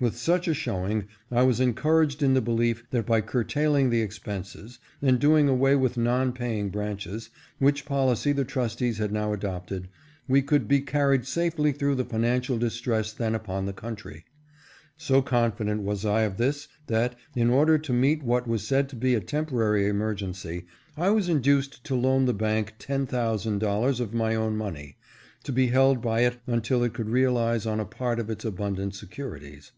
With 0.00 0.18
such 0.18 0.48
a 0.48 0.54
showing 0.54 1.06
I 1.30 1.44
was 1.44 1.60
encouraged 1.60 2.22
in 2.22 2.34
the 2.34 2.42
belief 2.42 2.84
that 2.90 3.06
by 3.06 3.22
curtailing 3.22 3.88
the 3.88 4.02
expenses, 4.02 4.78
and 5.00 5.18
doing 5.18 5.48
away 5.48 5.76
with 5.76 5.96
non 5.96 6.32
paying 6.34 6.68
branches, 6.68 7.30
which 7.58 7.86
policy 7.86 8.32
the 8.32 8.44
trustees 8.44 8.98
had 8.98 9.12
now 9.12 9.32
adopted, 9.32 9.88
we 10.28 10.42
could 10.42 10.68
be 10.68 10.80
carried 10.80 11.26
safely 11.26 11.72
through 11.72 11.94
the 11.94 12.04
financial 12.04 12.58
distress 12.58 13.12
then 13.14 13.34
upon 13.34 13.64
the 13.64 13.72
country. 13.72 14.26
So 14.98 15.22
confident 15.22 15.80
was 15.82 16.04
I 16.04 16.22
of 16.22 16.36
this, 16.36 16.68
that 16.88 17.14
in 17.34 17.48
order 17.48 17.78
to 17.78 17.92
490 17.92 17.92
ITS 18.14 18.18
TRUE 18.18 18.24
INWARDNESS. 18.24 18.24
meet 18.24 18.28
what 18.28 18.50
was 18.52 18.66
said 18.66 18.88
to 18.90 18.96
be 18.96 19.14
a 19.14 19.20
temporary 19.26 19.88
emergency, 19.88 20.66
I 20.98 21.08
was 21.10 21.30
induced 21.30 21.82
to 21.84 21.94
loan 21.94 22.26
the 22.26 22.34
bank 22.34 22.74
ten 22.78 23.06
thousand 23.06 23.60
dollars 23.60 24.00
of 24.00 24.12
my 24.12 24.34
own 24.34 24.54
money, 24.56 24.96
to 25.44 25.52
be 25.52 25.68
held 25.68 26.02
by 26.02 26.22
it 26.22 26.40
until 26.46 26.82
it 26.84 26.92
could 26.92 27.08
realize 27.08 27.64
on 27.64 27.80
a 27.80 27.86
part 27.86 28.18
of 28.18 28.28
its 28.28 28.44
abuudant 28.44 28.94
securities. 28.94 29.72